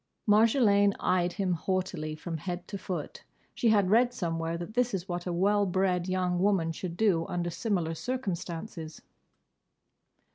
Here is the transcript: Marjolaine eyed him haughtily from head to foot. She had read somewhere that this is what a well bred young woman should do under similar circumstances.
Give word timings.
Marjolaine 0.27 0.95
eyed 0.99 1.33
him 1.33 1.53
haughtily 1.53 2.15
from 2.15 2.37
head 2.37 2.67
to 2.67 2.75
foot. 2.79 3.23
She 3.53 3.69
had 3.69 3.91
read 3.91 4.15
somewhere 4.15 4.57
that 4.57 4.73
this 4.73 4.95
is 4.95 5.07
what 5.07 5.27
a 5.27 5.31
well 5.31 5.67
bred 5.67 6.09
young 6.09 6.39
woman 6.39 6.71
should 6.71 6.97
do 6.97 7.27
under 7.27 7.51
similar 7.51 7.93
circumstances. 7.93 9.03